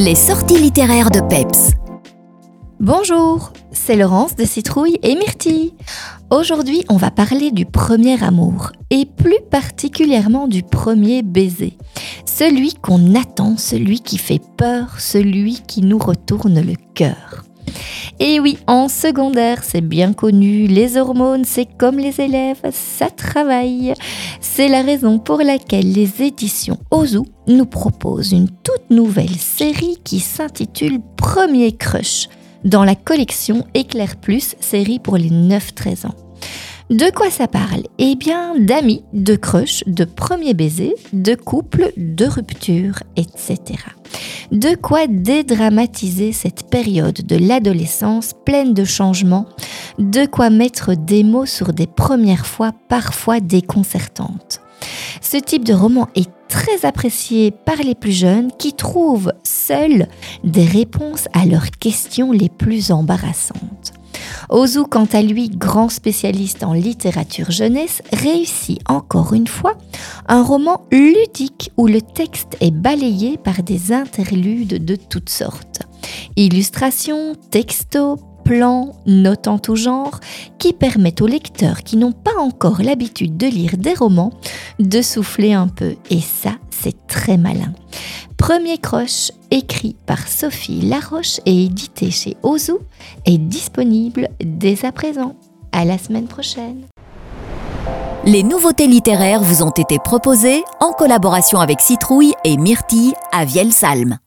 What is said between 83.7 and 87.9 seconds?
des romans de souffler un peu. Et ça, c'est très malin.